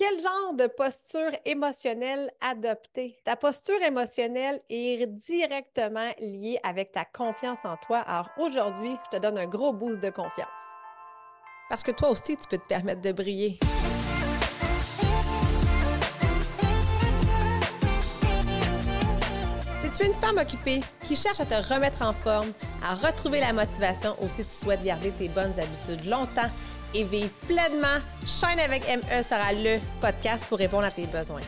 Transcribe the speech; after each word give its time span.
Quel 0.00 0.20
genre 0.20 0.54
de 0.54 0.68
posture 0.68 1.32
émotionnelle 1.44 2.30
adopter? 2.40 3.18
Ta 3.24 3.34
posture 3.34 3.82
émotionnelle 3.82 4.60
est 4.70 5.04
directement 5.08 6.12
liée 6.20 6.60
avec 6.62 6.92
ta 6.92 7.04
confiance 7.04 7.58
en 7.64 7.76
toi. 7.78 7.98
Alors 8.06 8.30
aujourd'hui, 8.38 8.94
je 9.06 9.16
te 9.16 9.20
donne 9.20 9.36
un 9.38 9.48
gros 9.48 9.72
boost 9.72 9.98
de 9.98 10.10
confiance. 10.10 10.46
Parce 11.68 11.82
que 11.82 11.90
toi 11.90 12.10
aussi, 12.10 12.36
tu 12.36 12.44
peux 12.48 12.58
te 12.58 12.68
permettre 12.68 13.00
de 13.00 13.10
briller. 13.10 13.58
Si 19.82 19.90
tu 19.90 20.02
es 20.04 20.06
une 20.06 20.20
femme 20.20 20.38
occupée 20.38 20.78
qui 21.04 21.16
cherche 21.16 21.40
à 21.40 21.44
te 21.44 21.74
remettre 21.74 22.02
en 22.02 22.12
forme, 22.12 22.52
à 22.84 22.94
retrouver 22.94 23.40
la 23.40 23.52
motivation 23.52 24.16
ou 24.22 24.28
si 24.28 24.44
tu 24.44 24.50
souhaites 24.50 24.84
garder 24.84 25.10
tes 25.10 25.28
bonnes 25.28 25.58
habitudes 25.58 26.04
longtemps, 26.08 26.48
et 26.94 27.04
vivre 27.04 27.32
pleinement, 27.46 28.00
Shine 28.26 28.60
avec 28.60 28.82
ME 28.88 29.22
sera 29.22 29.52
le 29.52 29.78
podcast 30.00 30.46
pour 30.48 30.58
répondre 30.58 30.84
à 30.84 30.90
tes 30.90 31.06
besoins. 31.06 31.42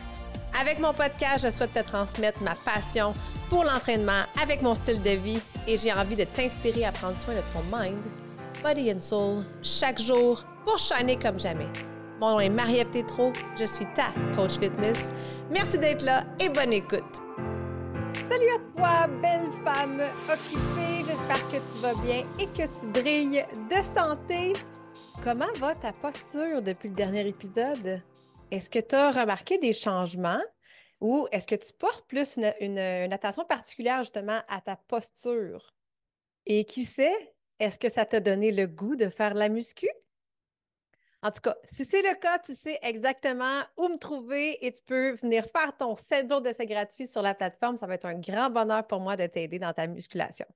Avec 0.59 0.79
mon 0.79 0.93
podcast, 0.93 1.45
je 1.45 1.51
souhaite 1.51 1.73
te 1.73 1.79
transmettre 1.79 2.41
ma 2.41 2.55
passion 2.55 3.13
pour 3.49 3.63
l'entraînement 3.63 4.23
avec 4.41 4.61
mon 4.61 4.75
style 4.75 5.01
de 5.01 5.11
vie 5.11 5.41
et 5.67 5.77
j'ai 5.77 5.93
envie 5.93 6.15
de 6.15 6.23
t'inspirer 6.23 6.85
à 6.85 6.91
prendre 6.91 7.19
soin 7.19 7.33
de 7.33 7.41
ton 7.53 7.63
mind, 7.75 8.01
body 8.63 8.91
and 8.91 9.01
soul 9.01 9.43
chaque 9.61 9.99
jour 9.99 10.43
pour 10.65 10.77
shiner 10.77 11.17
comme 11.17 11.39
jamais. 11.39 11.67
Mon 12.19 12.31
nom 12.31 12.39
est 12.39 12.49
Marie-Ève 12.49 12.91
Tétrault, 12.91 13.33
je 13.59 13.65
suis 13.65 13.85
ta 13.95 14.11
coach 14.35 14.59
fitness. 14.59 15.09
Merci 15.49 15.79
d'être 15.79 16.03
là 16.03 16.23
et 16.39 16.49
bonne 16.49 16.73
écoute. 16.73 17.21
Salut 18.29 18.49
à 18.55 18.77
toi, 18.77 19.07
belle 19.21 19.49
femme 19.63 20.01
occupée. 20.29 21.05
J'espère 21.07 21.49
que 21.49 21.57
tu 21.57 21.81
vas 21.81 21.93
bien 22.03 22.23
et 22.39 22.45
que 22.45 22.79
tu 22.79 22.87
brilles 22.87 23.43
de 23.69 23.83
santé. 23.95 24.53
Comment 25.23 25.51
va 25.57 25.75
ta 25.75 25.93
posture 25.93 26.61
depuis 26.61 26.89
le 26.89 26.95
dernier 26.95 27.27
épisode? 27.27 28.01
Est-ce 28.49 28.69
que 28.69 28.79
tu 28.79 28.95
as 28.95 29.11
remarqué 29.11 29.57
des 29.57 29.71
changements 29.71 30.41
ou 30.99 31.27
est-ce 31.31 31.47
que 31.47 31.55
tu 31.55 31.73
portes 31.73 32.07
plus 32.07 32.37
une, 32.59 32.79
attention 33.13 33.45
particulière 33.45 33.99
justement 33.99 34.41
à 34.47 34.61
ta 34.61 34.75
posture? 34.75 35.73
Et 36.45 36.65
qui 36.65 36.85
sait, 36.85 37.33
est-ce 37.59 37.77
que 37.77 37.89
ça 37.89 38.05
t'a 38.05 38.19
donné 38.19 38.51
le 38.51 38.67
goût 38.67 38.95
de 38.95 39.09
faire 39.09 39.33
la 39.33 39.47
muscu? 39.47 39.87
En 41.23 41.29
tout 41.29 41.41
cas, 41.41 41.55
si 41.71 41.85
c'est 41.85 42.01
le 42.01 42.15
cas, 42.15 42.39
tu 42.39 42.55
sais 42.55 42.79
exactement 42.81 43.61
où 43.77 43.89
me 43.89 43.97
trouver 43.97 44.65
et 44.65 44.71
tu 44.71 44.81
peux 44.83 45.11
venir 45.11 45.45
faire 45.45 45.77
ton 45.77 45.95
7 45.95 46.29
jours 46.29 46.41
d'essai 46.41 46.65
gratuit 46.65 47.05
sur 47.05 47.21
la 47.21 47.35
plateforme. 47.35 47.77
Ça 47.77 47.85
va 47.85 47.93
être 47.93 48.05
un 48.05 48.19
grand 48.19 48.49
bonheur 48.49 48.87
pour 48.87 48.99
moi 48.99 49.15
de 49.15 49.27
t'aider 49.27 49.59
dans 49.59 49.73
ta 49.73 49.85
musculation. 49.85 50.47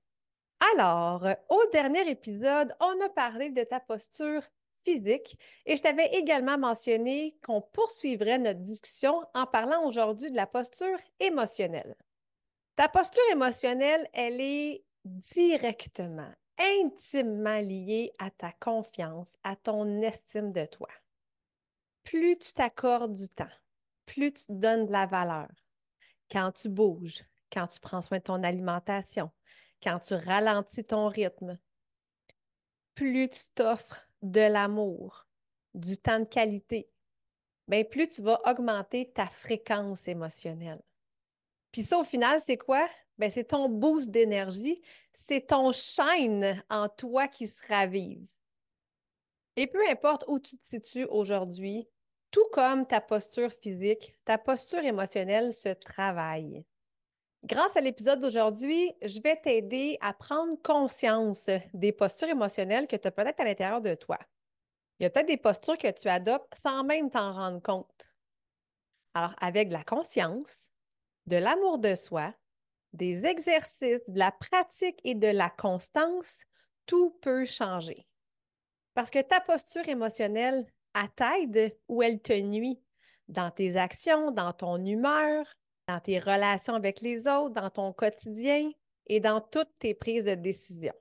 Alors, 0.74 1.26
au 1.48 1.60
dernier 1.72 2.08
épisode, 2.10 2.74
on 2.80 3.00
a 3.04 3.08
parlé 3.08 3.50
de 3.50 3.62
ta 3.62 3.80
posture 3.80 4.42
physique. 4.86 5.38
Et 5.66 5.76
je 5.76 5.82
t'avais 5.82 6.06
également 6.14 6.58
mentionné 6.58 7.36
qu'on 7.44 7.60
poursuivrait 7.60 8.38
notre 8.38 8.60
discussion 8.60 9.22
en 9.34 9.46
parlant 9.46 9.84
aujourd'hui 9.86 10.30
de 10.30 10.36
la 10.36 10.46
posture 10.46 10.98
émotionnelle. 11.20 11.96
Ta 12.76 12.88
posture 12.88 13.24
émotionnelle, 13.32 14.08
elle 14.12 14.40
est 14.40 14.84
directement, 15.04 16.30
intimement 16.58 17.60
liée 17.60 18.12
à 18.18 18.30
ta 18.30 18.52
confiance, 18.52 19.36
à 19.42 19.56
ton 19.56 20.02
estime 20.02 20.52
de 20.52 20.66
toi. 20.66 20.88
Plus 22.04 22.38
tu 22.38 22.52
t'accordes 22.52 23.12
du 23.12 23.28
temps, 23.28 23.44
plus 24.04 24.32
tu 24.32 24.44
donnes 24.48 24.86
de 24.86 24.92
la 24.92 25.06
valeur. 25.06 25.48
Quand 26.30 26.52
tu 26.52 26.68
bouges, 26.68 27.24
quand 27.52 27.66
tu 27.66 27.80
prends 27.80 28.02
soin 28.02 28.18
de 28.18 28.22
ton 28.22 28.42
alimentation, 28.42 29.30
quand 29.82 29.98
tu 29.98 30.14
ralentis 30.14 30.84
ton 30.84 31.08
rythme, 31.08 31.58
plus 32.94 33.28
tu 33.28 33.40
t'offres 33.54 34.08
de 34.22 34.40
l'amour, 34.40 35.26
du 35.74 35.96
temps 35.96 36.20
de 36.20 36.24
qualité, 36.24 36.88
bien, 37.68 37.84
plus 37.84 38.08
tu 38.08 38.22
vas 38.22 38.40
augmenter 38.48 39.10
ta 39.12 39.26
fréquence 39.26 40.08
émotionnelle. 40.08 40.82
Puis 41.72 41.82
ça, 41.82 41.98
au 41.98 42.04
final, 42.04 42.40
c'est 42.40 42.56
quoi? 42.56 42.88
Bien, 43.18 43.30
c'est 43.30 43.44
ton 43.44 43.68
boost 43.68 44.10
d'énergie, 44.10 44.82
c'est 45.12 45.48
ton 45.48 45.72
shine 45.72 46.62
en 46.70 46.88
toi 46.88 47.28
qui 47.28 47.48
se 47.48 47.66
ravive. 47.66 48.30
Et 49.56 49.66
peu 49.66 49.86
importe 49.88 50.24
où 50.28 50.38
tu 50.38 50.58
te 50.58 50.66
situes 50.66 51.06
aujourd'hui, 51.06 51.88
tout 52.30 52.46
comme 52.52 52.86
ta 52.86 53.00
posture 53.00 53.50
physique, 53.50 54.18
ta 54.24 54.36
posture 54.36 54.84
émotionnelle 54.84 55.54
se 55.54 55.70
travaille. 55.70 56.64
Grâce 57.46 57.76
à 57.76 57.80
l'épisode 57.80 58.18
d'aujourd'hui, 58.18 58.92
je 59.02 59.20
vais 59.20 59.36
t'aider 59.36 59.98
à 60.00 60.12
prendre 60.12 60.60
conscience 60.64 61.48
des 61.74 61.92
postures 61.92 62.28
émotionnelles 62.28 62.88
que 62.88 62.96
tu 62.96 63.06
as 63.06 63.12
peut-être 63.12 63.38
à 63.38 63.44
l'intérieur 63.44 63.80
de 63.80 63.94
toi. 63.94 64.18
Il 64.98 65.04
y 65.04 65.06
a 65.06 65.10
peut-être 65.10 65.28
des 65.28 65.36
postures 65.36 65.78
que 65.78 65.92
tu 65.92 66.08
adoptes 66.08 66.52
sans 66.56 66.82
même 66.82 67.08
t'en 67.08 67.32
rendre 67.32 67.62
compte. 67.62 68.12
Alors, 69.14 69.32
avec 69.40 69.68
de 69.68 69.74
la 69.74 69.84
conscience, 69.84 70.72
de 71.26 71.36
l'amour 71.36 71.78
de 71.78 71.94
soi, 71.94 72.34
des 72.92 73.26
exercices, 73.26 74.02
de 74.08 74.18
la 74.18 74.32
pratique 74.32 75.00
et 75.04 75.14
de 75.14 75.28
la 75.28 75.48
constance, 75.48 76.46
tout 76.84 77.10
peut 77.22 77.46
changer. 77.46 78.08
Parce 78.94 79.12
que 79.12 79.22
ta 79.22 79.40
posture 79.40 79.88
émotionnelle, 79.88 80.66
elle 80.96 81.10
t'aide 81.14 81.78
ou 81.86 82.02
elle 82.02 82.20
te 82.20 82.32
nuit 82.32 82.82
dans 83.28 83.52
tes 83.52 83.76
actions, 83.76 84.32
dans 84.32 84.52
ton 84.52 84.84
humeur, 84.84 85.46
dans 85.86 86.00
tes 86.00 86.18
relations 86.18 86.74
avec 86.74 87.00
les 87.00 87.26
autres, 87.26 87.50
dans 87.50 87.70
ton 87.70 87.92
quotidien 87.92 88.70
et 89.06 89.20
dans 89.20 89.40
toutes 89.40 89.72
tes 89.78 89.94
prises 89.94 90.24
de 90.24 90.34
décision. 90.34 90.92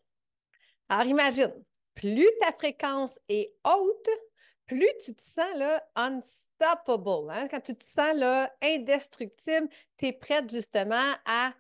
Alors 0.89 1.05
imagine, 1.05 1.51
plus 1.95 2.27
ta 2.41 2.51
fréquence 2.51 3.19
est 3.27 3.55
haute, 3.63 4.09
plus 4.67 4.89
tu 5.03 5.15
te 5.15 5.23
sens 5.23 5.55
là, 5.55 5.83
unstoppable. 5.95 7.31
Hein? 7.31 7.47
Quand 7.49 7.61
tu 7.61 7.75
te 7.75 7.85
sens 7.85 8.15
là, 8.15 8.51
indestructible, 8.61 9.67
tu 9.97 10.07
es 10.07 10.13
prête 10.13 10.49
justement 10.51 11.13
à, 11.25 11.53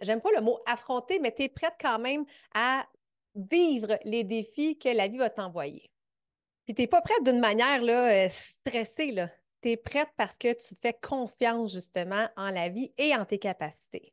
j'aime 0.00 0.20
pas 0.20 0.32
le 0.34 0.42
mot 0.42 0.58
affronter, 0.66 1.18
mais 1.18 1.34
tu 1.34 1.44
es 1.44 1.48
prête 1.48 1.74
quand 1.80 1.98
même 1.98 2.24
à 2.54 2.86
vivre 3.34 3.98
les 4.04 4.24
défis 4.24 4.78
que 4.78 4.88
la 4.88 5.08
vie 5.08 5.18
va 5.18 5.30
t'envoyer. 5.30 5.90
Puis 6.64 6.74
tu 6.74 6.82
n'es 6.82 6.86
pas 6.86 7.00
prête 7.00 7.22
d'une 7.22 7.38
manière 7.38 7.80
là, 7.80 8.10
euh, 8.10 8.28
stressée. 8.28 9.12
Là 9.12 9.28
prête 9.74 10.10
parce 10.16 10.36
que 10.36 10.52
tu 10.52 10.76
fais 10.80 10.94
confiance 10.94 11.72
justement 11.72 12.28
en 12.36 12.50
la 12.50 12.68
vie 12.68 12.92
et 12.98 13.16
en 13.16 13.24
tes 13.24 13.40
capacités. 13.40 14.12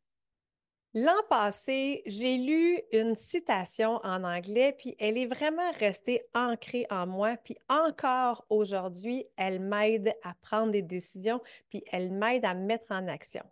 L'an 0.95 1.23
passé, 1.27 2.03
j'ai 2.05 2.37
lu 2.37 2.79
une 2.91 3.15
citation 3.15 3.99
en 4.03 4.23
anglais, 4.23 4.75
puis 4.77 4.95
elle 4.99 5.17
est 5.17 5.25
vraiment 5.25 5.71
restée 5.73 6.23
ancrée 6.35 6.85
en 6.91 7.07
moi, 7.07 7.35
puis 7.37 7.57
encore 7.67 8.45
aujourd'hui, 8.49 9.25
elle 9.35 9.59
m'aide 9.59 10.15
à 10.23 10.35
prendre 10.35 10.71
des 10.71 10.83
décisions, 10.83 11.41
puis 11.69 11.83
elle 11.91 12.11
m'aide 12.11 12.45
à 12.45 12.53
mettre 12.53 12.91
en 12.91 13.07
action. 13.07 13.43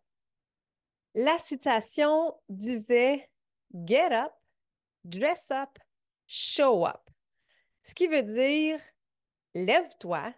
La 1.15 1.37
citation 1.39 2.35
disait 2.47 3.29
Get 3.73 4.13
up, 4.13 4.33
dress 5.03 5.49
up, 5.51 5.79
show 6.27 6.85
up. 6.85 7.09
Ce 7.83 7.95
qui 7.95 8.07
veut 8.07 8.23
dire 8.23 8.79
lève-toi, 9.55 10.33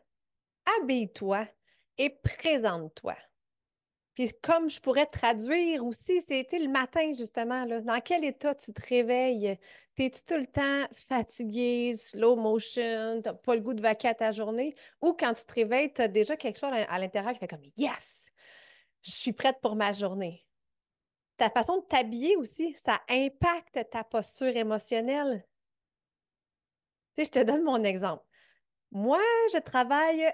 habille-toi 0.79 1.47
et 1.97 2.09
présente-toi. 2.09 3.15
Puis 4.15 4.31
comme 4.43 4.69
je 4.69 4.79
pourrais 4.79 5.07
traduire 5.07 5.83
aussi, 5.83 6.21
c'était 6.21 6.59
le 6.59 6.69
matin 6.69 7.13
justement, 7.17 7.65
dans 7.65 8.01
quel 8.01 8.23
état 8.23 8.53
tu 8.53 8.71
te 8.71 8.87
réveilles? 8.87 9.57
T'es-tu 9.95 10.21
tout 10.21 10.37
le 10.37 10.45
temps 10.45 10.87
fatigué, 10.93 11.95
slow 11.95 12.35
motion, 12.35 13.21
t'as 13.23 13.33
pas 13.33 13.55
le 13.55 13.61
goût 13.61 13.73
de 13.73 13.81
vaquer 13.81 14.09
à 14.09 14.13
ta 14.13 14.31
journée? 14.31 14.75
Ou 15.01 15.13
quand 15.13 15.33
tu 15.33 15.45
te 15.45 15.53
réveilles, 15.53 15.91
tu 15.91 16.07
déjà 16.09 16.37
quelque 16.37 16.59
chose 16.59 16.71
à 16.71 16.99
l'intérieur 16.99 17.33
qui 17.33 17.39
fait 17.39 17.47
comme 17.47 17.65
Yes! 17.75 18.29
Je 19.01 19.11
suis 19.11 19.33
prête 19.33 19.59
pour 19.61 19.75
ma 19.75 19.91
journée. 19.91 20.45
Ta 21.37 21.49
façon 21.49 21.77
de 21.77 21.85
t'habiller 21.85 22.37
aussi, 22.37 22.73
ça 22.75 23.01
impacte 23.09 23.89
ta 23.89 24.03
posture 24.03 24.55
émotionnelle. 24.55 25.45
Tu 27.15 27.25
je 27.25 27.31
te 27.31 27.43
donne 27.43 27.63
mon 27.63 27.83
exemple. 27.83 28.23
Moi, 28.93 29.19
je 29.51 29.57
travaille 29.57 30.31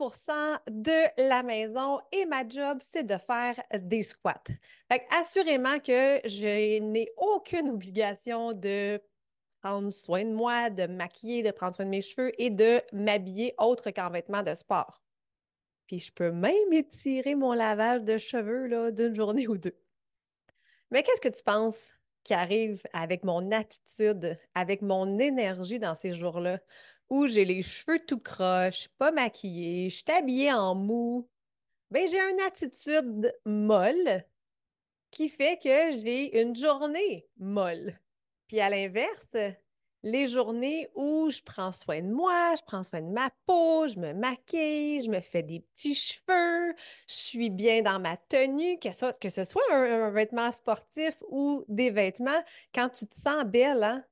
100% 0.00 0.58
de 0.68 1.28
la 1.28 1.44
maison 1.44 2.00
et 2.10 2.26
ma 2.26 2.46
job, 2.46 2.78
c'est 2.80 3.04
de 3.04 3.16
faire 3.16 3.54
des 3.72 4.02
squats. 4.02 4.42
Fait 4.90 5.06
assurément 5.16 5.78
que 5.78 6.18
je 6.24 6.80
n'ai 6.80 7.08
aucune 7.16 7.70
obligation 7.70 8.52
de 8.52 9.00
prendre 9.62 9.90
soin 9.90 10.24
de 10.24 10.32
moi, 10.32 10.70
de 10.70 10.86
maquiller, 10.86 11.44
de 11.44 11.52
prendre 11.52 11.76
soin 11.76 11.84
de 11.84 11.90
mes 11.90 12.00
cheveux 12.00 12.32
et 12.42 12.50
de 12.50 12.80
m'habiller 12.92 13.54
autre 13.58 13.92
qu'en 13.92 14.10
vêtements 14.10 14.42
de 14.42 14.56
sport. 14.56 15.00
Puis 15.86 16.00
je 16.00 16.12
peux 16.12 16.32
même 16.32 16.72
étirer 16.72 17.36
mon 17.36 17.52
lavage 17.52 18.02
de 18.02 18.18
cheveux 18.18 18.90
d'une 18.90 19.14
journée 19.14 19.46
ou 19.46 19.56
deux. 19.56 19.78
Mais 20.90 21.04
qu'est-ce 21.04 21.20
que 21.20 21.32
tu 21.34 21.44
penses 21.44 21.94
qui 22.24 22.34
arrive 22.34 22.82
avec 22.92 23.22
mon 23.22 23.52
attitude, 23.52 24.36
avec 24.54 24.82
mon 24.82 25.20
énergie 25.20 25.78
dans 25.78 25.94
ces 25.94 26.12
jours-là? 26.12 26.58
Où 27.10 27.26
j'ai 27.26 27.44
les 27.44 27.62
cheveux 27.62 28.00
tout 28.00 28.18
croche, 28.18 28.88
pas 28.98 29.10
maquillée, 29.10 29.90
je 29.90 29.96
suis 29.96 30.12
habillée 30.12 30.52
en 30.52 30.74
mou, 30.74 31.28
ben 31.90 32.08
j'ai 32.10 32.20
une 32.20 32.40
attitude 32.40 33.34
molle 33.44 34.24
qui 35.10 35.28
fait 35.28 35.58
que 35.62 35.98
j'ai 35.98 36.40
une 36.40 36.54
journée 36.54 37.26
molle. 37.38 37.98
Puis 38.48 38.60
à 38.60 38.68
l'inverse, 38.68 39.36
les 40.04 40.28
journées 40.28 40.90
où 40.94 41.30
je 41.30 41.40
prends 41.40 41.72
soin 41.72 42.02
de 42.02 42.12
moi, 42.12 42.54
je 42.56 42.62
prends 42.66 42.82
soin 42.82 43.00
de 43.00 43.10
ma 43.10 43.30
peau, 43.46 43.88
je 43.88 43.98
me 43.98 44.12
maquille, 44.12 45.02
je 45.02 45.10
me 45.10 45.20
fais 45.20 45.42
des 45.42 45.60
petits 45.60 45.94
cheveux, 45.94 46.74
je 47.08 47.14
suis 47.14 47.48
bien 47.48 47.80
dans 47.80 47.98
ma 47.98 48.16
tenue, 48.16 48.78
que 48.78 49.30
ce 49.30 49.44
soit 49.44 49.62
un, 49.72 50.10
vêtement 50.10 50.52
sportif 50.52 51.22
ou 51.30 51.64
des 51.68 51.90
vêtements, 51.90 52.42
quand 52.74 52.90
tu 52.90 53.06
te 53.06 53.18
sens 53.18 53.44
belle, 53.44 53.82
hein, 53.82 54.04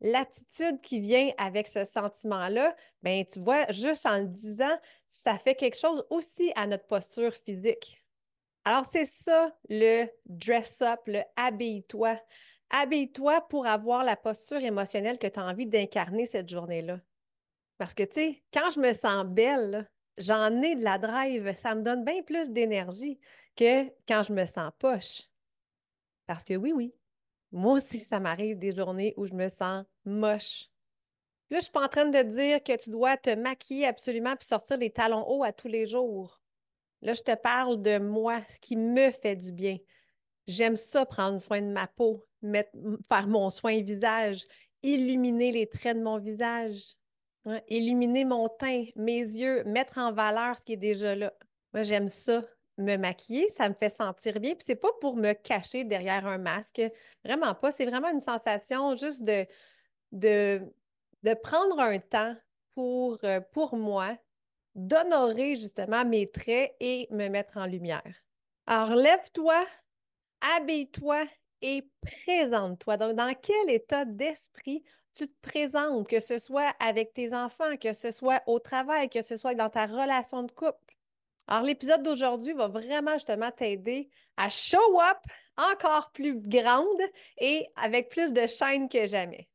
l'attitude 0.00 0.80
qui 0.82 1.00
vient 1.00 1.30
avec 1.38 1.66
ce 1.66 1.84
sentiment-là, 1.84 2.74
ben 3.02 3.24
tu 3.24 3.40
vois, 3.40 3.70
juste 3.70 4.06
en 4.06 4.18
le 4.18 4.26
disant, 4.26 4.76
ça 5.06 5.38
fait 5.38 5.54
quelque 5.54 5.78
chose 5.78 6.04
aussi 6.10 6.52
à 6.56 6.66
notre 6.66 6.86
posture 6.86 7.32
physique. 7.32 8.04
Alors, 8.64 8.84
c'est 8.84 9.04
ça 9.04 9.56
le 9.68 10.06
dress-up, 10.26 11.00
le 11.06 11.20
habille-toi. 11.36 12.20
Habille-toi 12.70 13.40
pour 13.48 13.66
avoir 13.66 14.02
la 14.02 14.16
posture 14.16 14.60
émotionnelle 14.60 15.18
que 15.18 15.28
tu 15.28 15.38
as 15.38 15.44
envie 15.44 15.66
d'incarner 15.66 16.26
cette 16.26 16.48
journée-là. 16.48 17.00
Parce 17.78 17.94
que, 17.94 18.02
tu 18.02 18.14
sais, 18.14 18.42
quand 18.52 18.70
je 18.70 18.80
me 18.80 18.92
sens 18.92 19.24
belle, 19.24 19.88
j'en 20.18 20.62
ai 20.62 20.74
de 20.74 20.82
la 20.82 20.98
drive. 20.98 21.54
Ça 21.54 21.74
me 21.74 21.82
donne 21.82 22.04
bien 22.04 22.22
plus 22.22 22.50
d'énergie 22.50 23.20
que 23.54 23.84
quand 24.08 24.24
je 24.24 24.32
me 24.32 24.46
sens 24.46 24.72
poche. 24.78 25.22
Parce 26.26 26.44
que 26.44 26.54
oui, 26.54 26.72
oui, 26.74 26.92
moi 27.52 27.74
aussi, 27.74 27.98
ça 27.98 28.20
m'arrive 28.20 28.58
des 28.58 28.74
journées 28.74 29.14
où 29.16 29.26
je 29.26 29.32
me 29.32 29.48
sens 29.48 29.84
moche. 30.04 30.68
Là, 31.50 31.56
je 31.56 31.56
ne 31.56 31.60
suis 31.62 31.72
pas 31.72 31.84
en 31.84 31.88
train 31.88 32.06
de 32.06 32.22
dire 32.22 32.62
que 32.62 32.76
tu 32.76 32.90
dois 32.90 33.16
te 33.16 33.34
maquiller 33.34 33.86
absolument 33.86 34.34
puis 34.36 34.48
sortir 34.48 34.76
les 34.78 34.90
talons 34.90 35.24
hauts 35.28 35.44
à 35.44 35.52
tous 35.52 35.68
les 35.68 35.86
jours. 35.86 36.40
Là, 37.02 37.14
je 37.14 37.22
te 37.22 37.34
parle 37.34 37.80
de 37.82 37.98
moi, 37.98 38.42
ce 38.48 38.58
qui 38.58 38.76
me 38.76 39.10
fait 39.10 39.36
du 39.36 39.52
bien. 39.52 39.78
J'aime 40.48 40.76
ça, 40.76 41.06
prendre 41.06 41.38
soin 41.38 41.60
de 41.60 41.68
ma 41.68 41.86
peau, 41.86 42.26
faire 42.42 43.28
mon 43.28 43.50
soin 43.50 43.80
visage, 43.80 44.44
illuminer 44.82 45.52
les 45.52 45.68
traits 45.68 45.96
de 45.96 46.02
mon 46.02 46.18
visage, 46.18 46.94
hein, 47.44 47.60
illuminer 47.68 48.24
mon 48.24 48.48
teint, 48.48 48.84
mes 48.96 49.20
yeux, 49.20 49.62
mettre 49.64 49.98
en 49.98 50.12
valeur 50.12 50.56
ce 50.58 50.62
qui 50.62 50.72
est 50.72 50.76
déjà 50.76 51.14
là. 51.14 51.32
Moi, 51.72 51.82
j'aime 51.82 52.08
ça, 52.08 52.44
me 52.78 52.96
maquiller, 52.96 53.48
ça 53.50 53.68
me 53.68 53.74
fait 53.74 53.88
sentir 53.88 54.38
bien. 54.40 54.54
Puis 54.54 54.64
c'est 54.66 54.76
pas 54.76 54.92
pour 55.00 55.16
me 55.16 55.32
cacher 55.32 55.84
derrière 55.84 56.26
un 56.26 56.38
masque, 56.38 56.82
vraiment 57.24 57.54
pas. 57.54 57.72
C'est 57.72 57.86
vraiment 57.86 58.10
une 58.10 58.20
sensation 58.20 58.96
juste 58.96 59.22
de, 59.22 59.46
de, 60.12 61.34
prendre 61.42 61.80
un 61.80 61.98
temps 61.98 62.34
pour, 62.74 63.18
euh, 63.24 63.40
pour 63.52 63.76
moi, 63.76 64.16
d'honorer 64.74 65.56
justement 65.56 66.04
mes 66.04 66.26
traits 66.26 66.74
et 66.80 67.08
me 67.10 67.28
mettre 67.28 67.56
en 67.56 67.66
lumière. 67.66 68.14
Alors, 68.66 68.94
lève-toi, 68.94 69.64
habille-toi 70.56 71.24
et 71.62 71.88
présente-toi. 72.02 72.96
Donc, 72.96 73.14
dans 73.14 73.34
quel 73.40 73.70
état 73.70 74.04
d'esprit 74.04 74.84
tu 75.14 75.26
te 75.26 75.40
présentes, 75.40 76.06
que 76.08 76.20
ce 76.20 76.38
soit 76.38 76.74
avec 76.78 77.14
tes 77.14 77.32
enfants, 77.32 77.76
que 77.80 77.94
ce 77.94 78.10
soit 78.10 78.42
au 78.46 78.58
travail, 78.58 79.08
que 79.08 79.22
ce 79.22 79.38
soit 79.38 79.54
dans 79.54 79.70
ta 79.70 79.86
relation 79.86 80.42
de 80.42 80.52
couple? 80.52 80.85
Alors, 81.48 81.64
l'épisode 81.64 82.02
d'aujourd'hui 82.02 82.52
va 82.54 82.68
vraiment 82.68 83.14
justement 83.14 83.50
t'aider 83.50 84.10
à 84.36 84.48
show 84.48 85.00
up 85.00 85.18
encore 85.56 86.10
plus 86.12 86.40
grande 86.40 87.00
et 87.38 87.66
avec 87.76 88.08
plus 88.08 88.32
de 88.32 88.46
chaîne 88.46 88.88
que 88.88 89.06
jamais. 89.06 89.48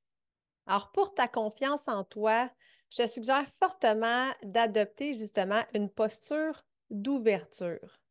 Alors, 0.65 0.91
pour 0.91 1.13
ta 1.13 1.27
confiance 1.27 1.87
en 1.87 2.03
toi, 2.03 2.49
je 2.89 3.03
te 3.03 3.07
suggère 3.07 3.47
fortement 3.47 4.31
d'adopter 4.43 5.15
justement 5.15 5.63
une 5.73 5.89
posture 5.89 6.63
d'ouverture 6.89 8.01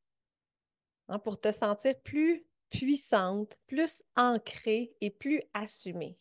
hein, 1.09 1.19
pour 1.19 1.41
te 1.41 1.53
sentir 1.53 1.95
plus 2.03 2.45
puissante, 2.71 3.59
plus 3.67 4.03
ancrée 4.17 4.95
et 5.01 5.11
plus 5.11 5.43
assumée. 5.55 6.19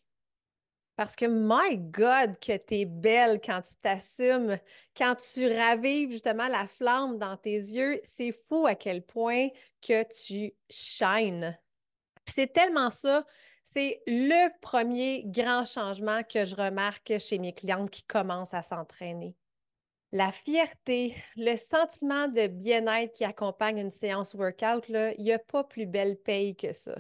Parce 1.00 1.16
que, 1.16 1.28
my 1.28 1.78
God, 1.78 2.38
que 2.42 2.57
tu 2.57 2.81
es 2.81 2.84
belle 2.84 3.40
quand 3.40 3.62
tu 3.62 3.74
t'assumes, 3.81 4.57
quand 4.98 5.16
tu 5.16 5.48
ravives 5.48 6.12
justement 6.12 6.50
la 6.50 6.68
flamme 6.68 7.18
dans 7.18 7.38
tes 7.38 7.56
yeux. 7.56 8.01
C'est 8.04 8.34
fou 8.34 8.68
à 8.68 8.75
quel 8.75 9.01
point 9.06 9.48
que 9.81 10.04
tu 10.04 10.54
shines. 10.69 11.57
C'est 12.25 12.51
tellement 12.51 12.90
ça 12.90 13.25
c'est 13.63 14.01
le 14.07 14.50
premier 14.60 15.24
grand 15.28 15.63
changement 15.63 16.22
que 16.24 16.44
je 16.44 16.56
remarque 16.56 17.13
chez 17.19 17.40
mes 17.40 17.54
clientes 17.54 17.92
qui 17.92 18.04
commencent 18.04 18.54
à 18.54 18.63
s'entraîner. 18.63 19.38
La 20.12 20.34
fierté, 20.34 21.16
le 21.38 21.56
sentiment 21.56 22.28
de 22.28 22.48
bien-être 22.48 23.13
qui 23.13 23.24
accompagne 23.24 23.78
une 23.78 23.92
séance 23.92 24.34
workout, 24.34 24.90
il 24.90 25.24
n'y 25.24 25.31
a 25.31 25.40
pas 25.40 25.63
plus 25.63 25.86
belle 25.86 26.18
paye 26.18 26.57
que 26.57 26.74
ça. 26.74 26.96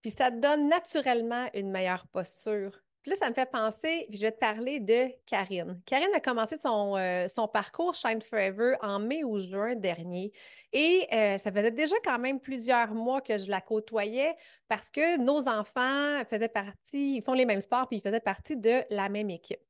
Puis 0.00 0.12
ça 0.12 0.30
te 0.30 0.38
donne 0.38 0.70
naturellement 0.70 1.50
une 1.52 1.70
meilleure 1.70 2.06
posture. 2.06 2.82
Puis 3.02 3.10
là, 3.10 3.16
ça 3.16 3.28
me 3.28 3.34
fait 3.34 3.50
penser, 3.50 4.06
je 4.10 4.20
vais 4.20 4.30
te 4.30 4.38
parler 4.38 4.78
de 4.78 5.08
Karine. 5.26 5.80
Karine 5.86 6.14
a 6.14 6.20
commencé 6.20 6.56
son, 6.58 6.96
euh, 6.96 7.26
parcours 7.52 7.94
Shine 7.94 8.20
Forever 8.20 8.76
en 8.80 9.00
mai 9.00 9.24
ou 9.24 9.40
juin 9.40 9.74
dernier. 9.74 10.32
Et 10.72 11.08
euh, 11.12 11.36
ça 11.36 11.50
faisait 11.50 11.72
déjà 11.72 11.96
quand 12.04 12.20
même 12.20 12.38
plusieurs 12.38 12.94
mois 12.94 13.20
que 13.20 13.38
je 13.38 13.50
la 13.50 13.60
côtoyais 13.60 14.36
parce 14.68 14.88
que 14.88 15.18
nos 15.18 15.48
enfants 15.48 16.24
faisaient 16.30 16.48
partie, 16.48 17.16
ils 17.16 17.22
font 17.22 17.34
les 17.34 17.44
mêmes 17.44 17.60
sports, 17.60 17.88
puis 17.88 17.98
ils 17.98 18.02
faisaient 18.02 18.20
partie 18.20 18.56
de 18.56 18.84
la 18.90 19.08
même 19.08 19.30
équipe. 19.30 19.60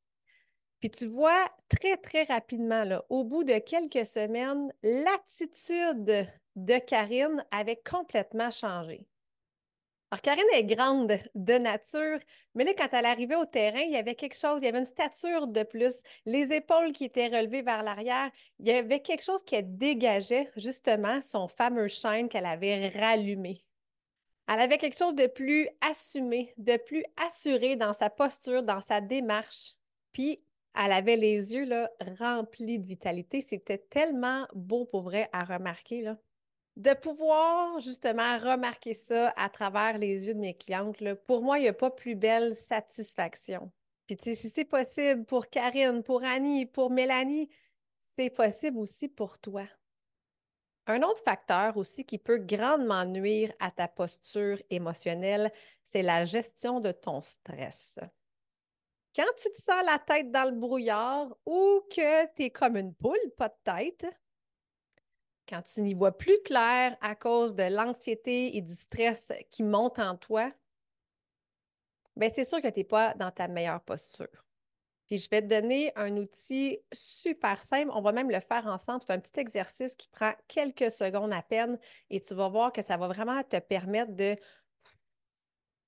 Puis 0.81 0.91
tu 0.91 1.07
vois, 1.07 1.49
très, 1.69 1.97
très 1.97 2.25
rapidement, 2.25 2.85
là, 2.85 3.05
au 3.09 3.25
bout 3.25 3.45
de 3.45 3.59
quelques 3.59 4.05
semaines, 4.05 4.73
l'attitude 4.83 6.29
de 6.57 6.79
Karine 6.81 7.45
avait 7.51 7.81
complètement 7.83 8.51
changé. 8.51 9.07
Alors, 10.13 10.21
Karine 10.21 10.45
est 10.53 10.65
grande 10.65 11.19
de 11.35 11.55
nature, 11.55 12.19
mais 12.55 12.65
là, 12.65 12.75
quand 12.77 12.89
elle 12.93 13.07
arrivait 13.07 13.35
au 13.35 13.47
terrain, 13.47 13.81
il 13.81 13.93
y 13.93 13.97
avait 13.97 14.15
quelque 14.15 14.37
chose, 14.37 14.59
il 14.61 14.67
y 14.67 14.69
avait 14.69 14.81
une 14.81 14.85
stature 14.85 15.47
de 15.47 15.63
plus, 15.63 16.03
les 16.27 16.53
épaules 16.53 16.93
qui 16.93 17.07
étaient 17.07 17.29
relevées 17.29 17.63
vers 17.63 17.83
l'arrière, 17.83 18.31
il 18.59 18.69
y 18.69 18.73
avait 18.73 19.01
quelque 19.01 19.23
chose 19.23 19.43
qui 19.43 19.63
dégageait 19.63 20.51
justement 20.55 21.23
son 21.23 21.49
fameux 21.49 21.89
shine 21.89 22.29
qu'elle 22.29 22.45
avait 22.45 22.89
rallumé. 22.89 23.65
Elle 24.49 24.61
avait 24.61 24.77
quelque 24.77 24.99
chose 24.99 25.15
de 25.15 25.29
plus 25.29 25.67
assumé, 25.81 26.53
de 26.59 26.77
plus 26.77 27.05
assuré 27.27 27.77
dans 27.77 27.95
sa 27.95 28.11
posture, 28.11 28.63
dans 28.63 28.83
sa 28.83 29.01
démarche. 29.01 29.77
Puis, 30.13 30.43
elle 30.75 30.93
avait 30.93 31.17
les 31.17 31.55
yeux 31.55 31.67
remplis 32.19 32.79
de 32.79 32.87
vitalité. 32.87 33.41
C'était 33.41 33.79
tellement 33.79 34.47
beau 34.53 34.85
pour 34.85 35.05
vrai 35.05 35.31
à 35.33 35.45
remarquer. 35.45 36.13
De 36.77 36.95
pouvoir 36.95 37.79
justement 37.81 38.39
remarquer 38.39 38.95
ça 38.95 39.33
à 39.37 39.49
travers 39.49 39.99
les 39.99 40.27
yeux 40.27 40.35
de 40.35 40.41
mes 40.41 40.55
clientes, 40.55 40.97
pour 41.27 41.43
moi, 41.43 41.59
il 41.59 41.63
n'y 41.63 41.69
a 41.69 41.75
pas 41.75 41.91
plus 41.91 42.15
belle 42.15 42.57
satisfaction. 42.57 43.71
Puis, 44.07 44.17
si 44.21 44.51
c'est 44.51 44.65
possible 44.65 45.25
pour 45.25 45.49
Karine, 45.49 46.03
pour 46.03 46.25
Annie, 46.25 46.67
pour 46.67 46.91
Mélanie, 46.91 47.49
c'est 48.17 48.31
possible 48.31 48.79
aussi 48.79 49.09
pour 49.09 49.39
toi. 49.39 49.65
Un 50.87 51.03
autre 51.03 51.23
facteur 51.23 51.77
aussi 51.77 52.05
qui 52.05 52.19
peut 52.19 52.39
grandement 52.39 53.05
nuire 53.05 53.53
à 53.61 53.71
ta 53.71 53.87
posture 53.87 54.61
émotionnelle, 54.69 55.53
c'est 55.85 56.03
la 56.03 56.25
gestion 56.25 56.81
de 56.81 56.91
ton 56.91 57.23
stress. 57.23 57.99
Quand 59.15 59.31
tu 59.37 59.53
te 59.53 59.61
sens 59.61 59.85
la 59.85 59.99
tête 59.99 60.31
dans 60.33 60.51
le 60.51 60.59
brouillard 60.59 61.37
ou 61.47 61.83
que 61.91 62.27
tu 62.35 62.45
es 62.45 62.51
comme 62.51 62.77
une 62.77 62.95
poule, 62.95 63.17
pas 63.37 63.49
de 63.49 63.55
tête, 63.63 64.07
quand 65.49 65.63
tu 65.63 65.83
n'y 65.83 65.95
vois 65.95 66.17
plus 66.17 66.41
clair 66.45 66.97
à 67.01 67.15
cause 67.15 67.55
de 67.55 67.65
l'anxiété 67.65 68.57
et 68.57 68.61
du 68.61 68.75
stress 68.75 69.33
qui 69.51 69.63
montent 69.63 69.99
en 69.99 70.17
toi, 70.17 70.53
bien, 72.17 72.29
c'est 72.33 72.45
sûr 72.45 72.61
que 72.61 72.69
tu 72.69 72.81
n'es 72.81 72.85
pas 72.85 73.15
dans 73.15 73.31
ta 73.31 73.49
meilleure 73.49 73.83
posture. 73.83 74.47
Puis 75.07 75.19
je 75.19 75.29
vais 75.29 75.43
te 75.43 75.47
donner 75.47 75.93
un 75.97 76.17
outil 76.17 76.79
super 76.91 77.61
simple. 77.63 77.91
On 77.93 78.01
va 78.01 78.13
même 78.13 78.31
le 78.31 78.41
faire 78.41 78.67
ensemble. 78.67 79.03
C'est 79.07 79.13
un 79.13 79.19
petit 79.19 79.41
exercice 79.41 79.95
qui 79.95 80.09
prend 80.09 80.33
quelques 80.49 80.91
secondes 80.91 81.33
à 81.33 81.43
peine 81.43 81.79
et 82.09 82.21
tu 82.21 82.35
vas 82.35 82.49
voir 82.49 82.73
que 82.73 82.83
ça 82.83 82.97
va 82.97 83.09
vraiment 83.09 83.43
te 83.43 83.59
permettre 83.59 84.13
de 84.13 84.37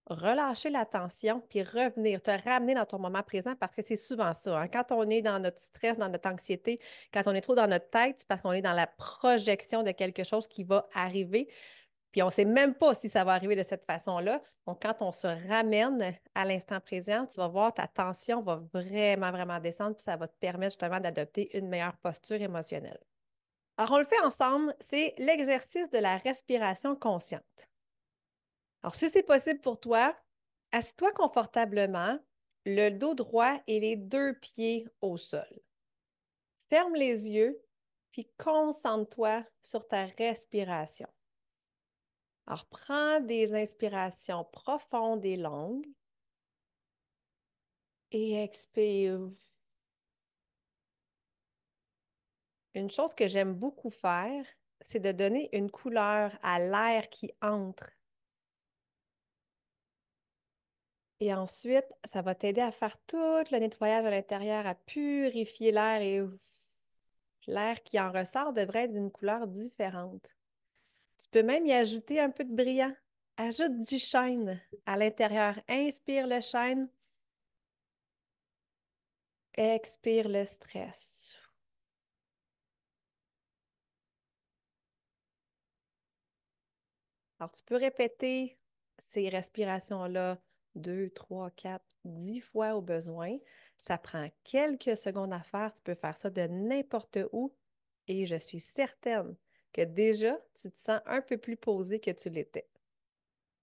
relâcher 0.07 0.71
la 0.71 0.85
tension, 0.85 1.43
puis 1.49 1.63
revenir, 1.63 2.21
te 2.23 2.31
ramener 2.31 2.75
dans 2.75 2.85
ton 2.85 2.99
moment 2.99 3.23
présent 3.23 3.55
parce 3.57 3.75
que 3.75 3.83
c'est 3.83 3.97
souvent 3.97 4.35
ça. 4.35 4.61
Hein. 4.61 4.69
Quand 4.69 4.93
on 4.93 5.09
est 5.09 5.23
dans 5.23 5.39
notre 5.39 5.61
stress, 5.61 5.97
dans 5.97 6.09
notre 6.09 6.29
anxiété, 6.29 6.81
quand 7.13 7.23
on 7.27 7.33
est 7.33 7.41
trop 7.41 7.55
dans 7.55 7.67
notre 7.67 7.89
tête, 7.91 8.17
c'est 8.19 8.29
parce 8.29 8.43
qu'on 8.43 8.53
est 8.53 8.63
dans 8.63 8.73
la 8.73 8.87
projection 8.87 9.83
de 9.83 9.93
quelque 9.93 10.25
chose 10.25 10.47
qui 10.47 10.65
va 10.65 10.87
arriver. 10.95 11.49
Puis 12.13 12.23
on 12.23 12.27
ne 12.27 12.33
sait 12.33 12.45
même 12.45 12.75
pas 12.75 12.95
si 12.95 13.09
ça 13.09 13.25
va 13.25 13.33
arriver 13.33 13.57
de 13.57 13.63
cette 13.63 13.85
façon-là. 13.85 14.41
Donc, 14.67 14.83
quand 14.83 15.03
on 15.03 15.11
se 15.11 15.27
ramène 15.49 16.15
à 16.35 16.45
l'instant 16.45 16.79
présent, 16.81 17.27
tu 17.27 17.41
vas 17.41 17.49
voir 17.49 17.75
ta 17.75 17.89
tension 17.89 18.41
va 18.41 18.63
vraiment, 18.73 19.33
vraiment 19.33 19.59
descendre, 19.59 19.97
puis 19.97 20.05
ça 20.05 20.17
va 20.17 20.29
te 20.29 20.37
permettre 20.39 20.73
justement 20.73 21.01
d'adopter 21.01 21.57
une 21.59 21.69
meilleure 21.69 21.97
posture 21.97 22.41
émotionnelle. 22.41 23.01
Alors, 23.77 23.93
on 23.93 23.99
le 23.99 24.05
fait 24.05 24.21
ensemble, 24.21 24.75
c'est 24.79 25.15
l'exercice 25.19 25.91
de 25.91 25.99
la 25.99 26.19
respiration 26.19 26.95
consciente. 26.95 27.69
Alors, 28.85 28.97
si 28.97 29.09
c'est 29.09 29.23
possible 29.23 29.63
pour 29.63 29.81
toi, 29.81 30.15
assieds-toi 30.71 31.11
confortablement, 31.13 32.19
le 32.67 32.91
dos 32.91 33.15
droit 33.15 33.59
et 33.67 33.81
les 33.81 33.97
deux 33.97 34.39
pieds 34.39 34.87
au 35.01 35.17
sol. 35.17 35.49
Ferme 36.69 36.95
les 36.95 37.31
yeux, 37.31 37.65
puis 38.11 38.31
concentre-toi 38.37 39.43
sur 39.63 39.89
ta 39.89 40.05
respiration. 40.05 41.09
Alors, 42.47 42.67
prends 42.67 43.21
des 43.21 43.55
inspirations 43.55 44.45
profondes 44.53 45.25
et 45.25 45.39
longues. 45.39 45.89
Et 48.11 48.43
expire. 48.43 49.31
Une 52.75 52.91
chose 52.91 53.15
que 53.15 53.29
j'aime 53.29 53.55
beaucoup 53.55 53.89
faire, 53.89 54.45
c'est 54.83 55.01
de 55.01 55.13
donner 55.13 55.49
une 55.57 55.71
couleur 55.71 56.39
à 56.43 56.59
l'air 56.59 57.09
qui 57.09 57.33
entre. 57.41 57.89
Et 61.21 61.33
ensuite, 61.33 61.87
ça 62.05 62.23
va 62.23 62.35
t'aider 62.35 62.61
à 62.61 62.73
faire 62.73 62.99
tout 63.07 63.17
le 63.17 63.59
nettoyage 63.59 64.05
à 64.05 64.11
l'intérieur, 64.11 64.67
à 64.67 64.75
purifier 64.75 65.73
l'air 65.73 66.03
et 66.03 66.23
l'air 67.47 67.83
qui 67.83 67.99
en 68.01 68.11
ressort 68.13 68.53
devrait 68.53 68.85
être 68.85 68.93
d'une 68.93 69.11
couleur 69.11 69.47
différente. 69.47 70.35
Tu 71.19 71.29
peux 71.31 71.43
même 71.43 71.67
y 71.67 71.73
ajouter 71.73 72.21
un 72.21 72.31
peu 72.31 72.45
de 72.45 72.55
brillant. 72.55 72.95
Ajoute 73.37 73.79
du 73.79 73.99
shine 73.99 74.61
à 74.87 74.97
l'intérieur. 74.97 75.59
Inspire 75.69 76.27
le 76.27 76.41
shine. 76.41 76.89
Expire 79.57 80.29
le 80.29 80.45
stress. 80.45 81.39
Alors, 87.39 87.53
tu 87.53 87.63
peux 87.63 87.77
répéter 87.77 88.59
ces 88.99 89.29
respirations-là 89.29 90.39
deux, 90.75 91.11
trois, 91.11 91.51
quatre, 91.51 91.85
dix 92.05 92.41
fois 92.41 92.75
au 92.75 92.83
besoin. 92.83 93.37
Ça 93.79 93.99
prend 93.99 94.29
quelques 94.45 94.97
secondes 94.97 95.33
à 95.33 95.43
faire. 95.43 95.73
Tu 95.73 95.83
peux 95.83 95.95
faire 95.95 96.17
ça 96.17 96.31
de 96.31 96.43
n'importe 96.43 97.19
où 97.33 97.53
et 98.09 98.27
je 98.27 98.37
suis 98.37 98.61
certaine 98.61 99.35
que 99.73 99.83
déjà, 99.83 100.39
tu 100.55 100.71
te 100.71 100.79
sens 100.79 101.01
un 101.07 101.21
peu 101.21 101.37
plus 101.37 101.57
posé 101.57 102.01
que 102.01 102.11
tu 102.11 102.31
l'étais. 102.31 102.69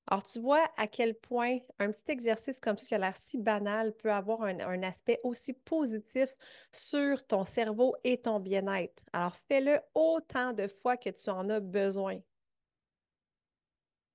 Alors, 0.07 0.23
tu 0.23 0.39
vois 0.39 0.67
à 0.75 0.87
quel 0.87 1.15
point 1.15 1.59
un 1.79 1.91
petit 1.91 2.11
exercice 2.11 2.59
comme 2.59 2.77
ce 2.77 2.87
qui 2.87 2.95
a 2.95 2.97
l'air 2.97 3.15
si 3.15 3.37
banal 3.37 3.93
peut 3.93 4.11
avoir 4.11 4.41
un, 4.41 4.59
un 4.59 4.83
aspect 4.83 5.21
aussi 5.23 5.53
positif 5.53 6.35
sur 6.71 7.25
ton 7.25 7.45
cerveau 7.45 7.95
et 8.03 8.19
ton 8.19 8.39
bien-être. 8.39 9.03
Alors, 9.13 9.35
fais-le 9.35 9.79
autant 9.93 10.51
de 10.51 10.67
fois 10.67 10.97
que 10.97 11.09
tu 11.09 11.29
en 11.29 11.49
as 11.49 11.61
besoin. 11.61 12.19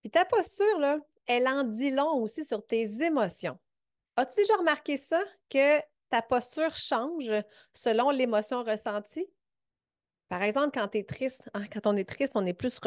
Puis 0.02 0.10
ta 0.10 0.24
posture, 0.24 0.78
là, 0.78 0.98
elle 1.26 1.49
en 1.49 1.64
dit 1.64 1.90
long 1.90 2.23
aussi 2.23 2.45
sur 2.45 2.66
tes 2.66 3.02
émotions. 3.02 3.59
As-tu 4.16 4.37
déjà 4.37 4.56
remarqué 4.56 4.97
ça, 4.97 5.23
que 5.50 5.78
ta 6.09 6.23
posture 6.23 6.75
change 6.75 7.30
selon 7.73 8.11
l'émotion 8.11 8.62
ressentie? 8.62 9.28
Par 10.28 10.42
exemple, 10.42 10.71
quand 10.75 10.88
tu 10.88 10.99
es 10.99 11.04
triste, 11.04 11.49
hein, 11.54 11.64
quand 11.73 11.87
on 11.87 11.97
est 11.97 12.09
triste, 12.09 12.33
on 12.35 12.45
est 12.47 12.52
plus 12.52 12.80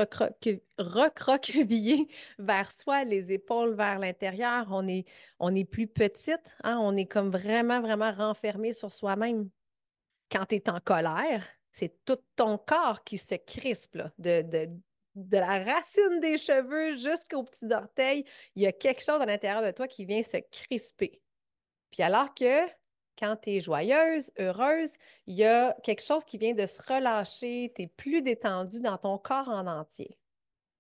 recroquevillé 0.78 2.08
vers 2.40 2.70
soi, 2.72 3.06
les 3.06 3.32
épaules 3.32 3.76
vers 3.76 3.98
l'intérieur. 3.98 4.68
On 4.70 4.86
est, 4.88 5.06
plus 5.66 5.88
petite, 5.88 6.58
hein, 6.64 6.78
on 6.82 6.98
est 6.98 7.06
comme 7.06 7.30
vraiment, 7.30 7.80
vraiment 7.80 8.12
renfermé 8.12 8.74
sur 8.74 8.92
soi-même. 8.92 9.50
Quand 10.30 10.48
tu 10.48 10.56
es 10.56 10.70
en 10.70 10.82
colère, 10.82 11.48
c'est 11.72 12.04
tout 12.04 12.18
ton 12.36 12.58
corps 12.58 13.06
qui 13.06 13.18
se 13.18 13.36
crispe 13.36 14.00
de, 14.18 14.70
de 15.28 15.38
la 15.38 15.64
racine 15.64 16.20
des 16.22 16.38
cheveux 16.38 16.96
jusqu'au 16.96 17.44
petit 17.44 17.72
orteil. 17.74 18.26
Il 18.56 18.64
y 18.64 18.68
a 18.68 18.72
quelque 18.72 19.04
chose 19.04 19.22
à 19.22 19.26
l'intérieur 19.26 19.62
de 19.64 19.72
toi 19.72 19.88
qui 19.88 20.06
vient 20.06 20.24
se 20.24 20.38
crisper. 20.52 21.22
Puis 21.92 22.04
alors 22.04 22.34
que 22.34 22.68
quand 23.18 23.36
tu 23.36 23.52
es 23.52 23.60
joyeuse, 23.60 24.32
heureuse, 24.40 24.92
il 25.28 25.36
y 25.36 25.44
a 25.44 25.76
quelque 25.84 26.02
chose 26.02 26.24
qui 26.24 26.38
vient 26.38 26.54
de 26.54 26.66
se 26.66 26.82
relâcher, 26.82 27.72
tu 27.76 27.84
es 27.84 27.88
plus 27.88 28.22
détendu 28.22 28.80
dans 28.80 28.98
ton 28.98 29.18
corps 29.18 29.50
en 29.50 29.68
entier. 29.68 30.18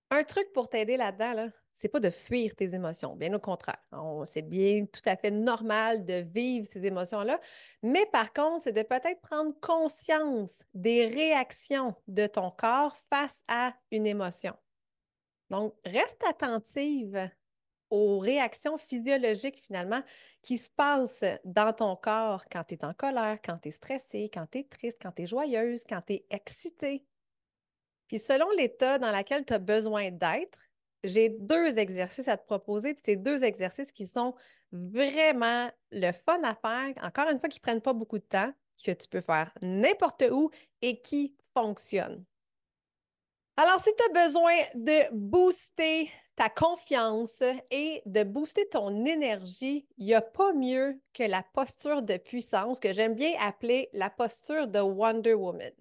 Un 0.10 0.24
truc 0.24 0.52
pour 0.54 0.70
t'aider 0.70 0.96
là-dedans, 0.96 1.34
là, 1.34 1.48
c'est 1.80 1.88
pas 1.88 2.02
de 2.02 2.10
fuir 2.10 2.56
tes 2.58 2.76
émotions, 2.76 3.16
bien 3.16 3.34
au 3.34 3.40
contraire. 3.40 3.82
C'est 4.26 4.42
bien 4.42 4.86
tout 4.86 5.02
à 5.06 5.16
fait 5.16 5.32
normal 5.32 6.04
de 6.04 6.16
vivre 6.16 6.68
ces 6.70 6.86
émotions-là, 6.86 7.40
mais 7.82 8.06
par 8.08 8.34
contre, 8.34 8.64
c'est 8.64 8.74
de 8.74 8.82
peut-être 8.82 9.22
prendre 9.22 9.58
conscience 9.62 10.66
des 10.74 11.06
réactions 11.06 11.96
de 12.10 12.28
ton 12.28 12.52
corps 12.52 12.98
face 13.10 13.44
à 13.48 13.74
une 13.92 14.06
émotion. 14.06 14.54
Donc, 15.50 15.74
reste 15.86 16.22
attentive 16.28 17.30
aux 17.90 18.20
réactions 18.20 18.78
physiologiques 18.78 19.62
finalement 19.66 20.04
qui 20.42 20.58
se 20.58 20.70
passent 20.70 21.24
dans 21.46 21.72
ton 21.72 21.96
corps 21.96 22.44
quand 22.52 22.66
tu 22.66 22.74
es 22.74 22.84
en 22.84 22.94
colère, 22.94 23.40
quand 23.42 23.58
tu 23.58 23.70
es 23.70 23.72
stressé, 23.72 24.30
quand 24.34 24.48
tu 24.52 24.60
es 24.60 24.64
triste, 24.66 25.00
quand 25.02 25.14
tu 25.14 25.22
es 25.22 25.28
joyeuse, 25.28 25.86
quand 25.88 26.02
tu 26.06 26.16
es 26.16 26.26
excité. 26.30 27.06
Puis 28.10 28.20
selon 28.20 28.52
l'état 28.52 29.00
dans 29.00 29.16
lequel 29.16 29.46
tu 29.46 29.54
as 29.54 29.60
besoin 29.60 30.12
d'être, 30.12 30.69
j'ai 31.04 31.30
deux 31.30 31.78
exercices 31.78 32.28
à 32.28 32.38
te 32.38 32.46
proposer. 32.46 32.94
Puis 32.94 33.04
c'est 33.06 33.16
deux 33.16 33.44
exercices 33.44 33.92
qui 33.92 34.08
sont 34.08 34.36
vraiment 34.72 35.70
le 35.92 36.12
fun 36.12 36.42
à 36.44 36.56
faire, 36.56 36.94
encore 37.04 37.30
une 37.30 37.40
fois, 37.40 37.50
qui 37.50 37.60
ne 37.60 37.64
prennent 37.64 37.82
pas 37.82 37.94
beaucoup 37.94 38.20
de 38.20 38.24
temps, 38.24 38.52
que 38.84 38.92
tu 38.92 39.08
peux 39.08 39.22
faire 39.22 39.52
n'importe 39.62 40.24
où 40.32 40.52
et 40.82 41.02
qui 41.02 41.36
fonctionnent. 41.54 42.24
Alors, 43.58 43.80
si 43.82 43.90
tu 43.94 44.04
as 44.04 44.26
besoin 44.26 44.54
de 44.76 45.14
booster 45.14 46.10
ta 46.38 46.48
confiance 46.48 47.44
et 47.70 48.02
de 48.06 48.24
booster 48.24 48.66
ton 48.70 49.04
énergie, 49.04 49.86
il 49.98 50.06
n'y 50.06 50.14
a 50.14 50.22
pas 50.22 50.54
mieux 50.54 50.98
que 51.14 51.24
la 51.24 51.44
posture 51.54 52.02
de 52.02 52.16
puissance 52.16 52.80
que 52.80 52.94
j'aime 52.94 53.16
bien 53.16 53.34
appeler 53.42 53.90
la 53.92 54.10
posture 54.10 54.68
de 54.70 54.80
Wonder 54.80 55.34
Woman. 55.34 55.74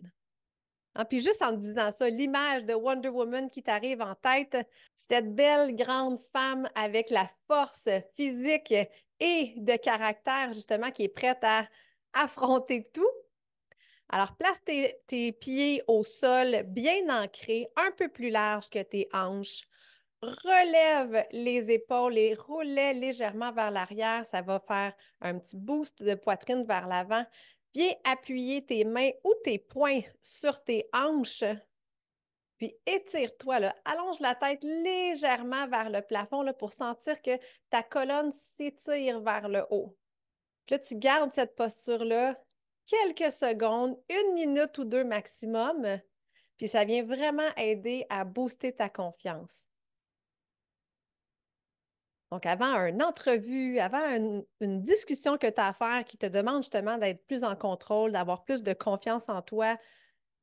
Hein, 0.98 1.04
puis 1.06 1.20
juste 1.20 1.40
en 1.42 1.52
disant 1.52 1.90
ça, 1.92 2.10
l'image 2.10 2.64
de 2.66 2.74
Wonder 2.74 3.08
Woman 3.08 3.48
qui 3.48 3.62
t'arrive 3.62 4.02
en 4.02 4.14
tête, 4.14 4.58
cette 4.94 5.34
belle 5.34 5.74
grande 5.74 6.18
femme 6.32 6.68
avec 6.74 7.08
la 7.08 7.26
force 7.46 7.88
physique 8.14 8.74
et 9.20 9.54
de 9.56 9.76
caractère 9.76 10.52
justement 10.52 10.90
qui 10.90 11.04
est 11.04 11.08
prête 11.08 11.42
à 11.42 11.66
affronter 12.12 12.90
tout, 12.92 13.08
alors, 14.10 14.36
place 14.36 14.62
tes, 14.64 15.32
pieds 15.32 15.82
au 15.86 16.02
sol 16.02 16.62
bien 16.66 17.08
ancrés, 17.10 17.68
un 17.76 17.90
peu 17.92 18.08
plus 18.08 18.30
large 18.30 18.70
que 18.70 18.82
tes 18.82 19.08
hanches. 19.12 19.64
Relève 20.22 21.26
les 21.30 21.70
épaules 21.70 22.16
et 22.16 22.34
roule 22.34 22.66
légèrement 22.66 23.52
vers 23.52 23.70
l'arrière. 23.70 24.26
Ça 24.26 24.40
va 24.40 24.60
faire 24.66 24.94
un 25.20 25.38
petit 25.38 25.56
boost 25.56 26.02
de 26.02 26.14
poitrine 26.14 26.64
vers 26.64 26.88
l'avant. 26.88 27.24
Viens 27.74 27.92
appuyer 28.04 28.64
tes 28.64 28.84
mains 28.84 29.10
ou 29.24 29.34
tes 29.44 29.58
poings 29.58 30.02
sur 30.22 30.62
tes 30.64 30.88
hanches. 30.92 31.44
Puis 32.56 32.74
étire-toi, 32.86 33.72
allonge 33.84 34.18
la 34.20 34.34
tête 34.34 34.64
légèrement 34.64 35.68
vers 35.68 35.90
le 35.90 36.02
plafond 36.02 36.44
pour 36.58 36.72
sentir 36.72 37.22
que 37.22 37.38
ta 37.70 37.82
colonne 37.82 38.32
s'étire 38.32 39.20
vers 39.20 39.48
le 39.48 39.64
haut. 39.70 39.96
Puis 40.66 40.74
là, 40.74 40.78
tu 40.80 40.96
gardes 40.96 41.32
cette 41.32 41.54
posture-là 41.54 42.36
quelques 42.88 43.32
secondes, 43.32 43.98
une 44.08 44.34
minute 44.34 44.76
ou 44.78 44.84
deux 44.84 45.04
maximum, 45.04 45.98
puis 46.56 46.68
ça 46.68 46.84
vient 46.84 47.04
vraiment 47.04 47.54
aider 47.56 48.06
à 48.08 48.24
booster 48.24 48.74
ta 48.74 48.88
confiance. 48.88 49.67
Donc, 52.30 52.44
avant 52.44 52.86
une 52.86 53.02
entrevue, 53.02 53.78
avant 53.78 54.04
une, 54.60 54.82
discussion 54.82 55.38
que 55.38 55.46
tu 55.46 55.60
as 55.60 55.68
à 55.68 55.72
faire 55.72 56.04
qui 56.04 56.18
te 56.18 56.26
demande 56.26 56.62
justement 56.62 56.98
d'être 56.98 57.26
plus 57.26 57.42
en 57.42 57.56
contrôle, 57.56 58.12
d'avoir 58.12 58.44
plus 58.44 58.62
de 58.62 58.74
confiance 58.74 59.28
en 59.28 59.40
toi, 59.40 59.78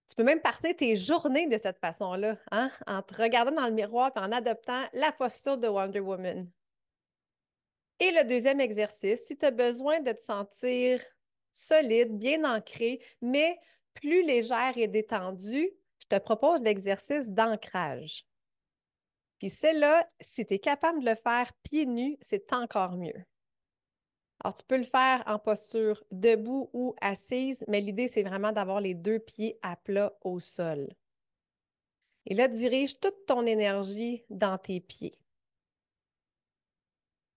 tu 0.08 0.16
peux 0.16 0.24
même 0.24 0.42
partir 0.42 0.76
tes 0.76 0.96
journées 0.96 1.48
de 1.48 1.58
cette 1.58 1.80
façon-là, 1.80 2.38
hein, 2.52 2.72
en 2.88 3.02
te 3.02 3.16
regardant 3.22 3.62
dans 3.62 3.68
le 3.68 3.74
miroir 3.74 4.12
et 4.16 4.20
en 4.20 4.32
adoptant 4.32 4.84
la 4.94 5.12
posture 5.12 5.58
de 5.58 5.68
Wonder 5.68 6.00
Woman. 6.00 6.50
Et 8.00 8.12
le 8.12 8.28
deuxième 8.28 8.60
exercice, 8.60 9.26
si 9.26 9.38
tu 9.38 9.46
as 9.46 9.52
besoin 9.52 10.00
de 10.02 10.12
te 10.12 10.22
sentir 10.22 11.02
solide, 11.54 12.18
bien 12.18 12.44
ancrée, 12.44 13.00
mais 13.22 13.58
plus 13.94 14.24
légère 14.24 14.74
et 14.78 14.88
détendue, 14.88 15.72
je 16.00 16.08
te 16.08 16.20
propose 16.20 16.62
l'exercice 16.62 17.30
d'ancrage. 17.30 18.26
Puis 19.40 19.50
celle-là, 19.50 20.08
si 20.22 20.46
tu 20.46 20.56
es 20.56 20.60
capable 20.60 21.02
de 21.02 21.10
le 21.10 21.16
faire 21.16 21.52
pieds 21.64 21.86
nus, 21.86 22.18
c'est 22.22 22.54
encore 22.54 22.98
mieux. 22.98 23.26
Alors, 24.44 24.56
tu 24.56 24.64
peux 24.66 24.78
le 24.78 24.84
faire 24.84 25.24
en 25.28 25.40
posture 25.40 26.04
debout 26.12 26.70
ou 26.74 26.96
assise, 27.02 27.64
mais 27.68 27.82
l'idée, 27.82 28.08
c'est 28.08 28.24
vraiment 28.24 28.52
d'avoir 28.52 28.82
les 28.82 28.94
deux 28.94 29.20
pieds 29.20 29.58
à 29.62 29.76
plat 29.76 30.14
au 30.22 30.40
sol. 30.40 30.90
Et 32.26 32.34
là, 32.34 32.48
dirige 32.48 33.00
toute 33.00 33.26
ton 33.26 33.46
énergie 33.46 34.24
dans 34.30 34.58
tes 34.58 34.82
pieds 34.82 35.18